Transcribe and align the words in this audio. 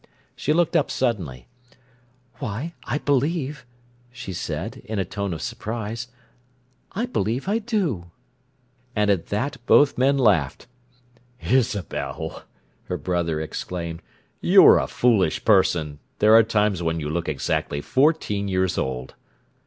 She 0.35 0.51
looked 0.51 0.75
up 0.75 0.89
suddenly. 0.89 1.47
"Why, 2.39 2.73
I 2.85 2.97
believe," 2.97 3.67
she 4.11 4.33
said, 4.33 4.77
in 4.85 4.97
a 4.97 5.05
tone 5.05 5.31
of 5.31 5.43
surprise, 5.43 6.07
"I 6.93 7.05
believe 7.05 7.47
I 7.47 7.59
do!" 7.59 8.09
And 8.95 9.11
at 9.11 9.27
that 9.27 9.57
both 9.67 9.99
men 9.99 10.17
laughed. 10.17 10.65
"Isabel!" 11.39 12.41
her 12.85 12.97
brother 12.97 13.39
exclaimed. 13.39 14.01
"You're 14.39 14.79
a 14.79 14.87
foolish 14.87 15.45
person! 15.45 15.99
There 16.17 16.33
are 16.33 16.41
times 16.41 16.81
when 16.81 16.99
you 16.99 17.07
look 17.07 17.29
exactly 17.29 17.79
fourteen 17.79 18.47
years 18.47 18.79
old!" 18.79 19.13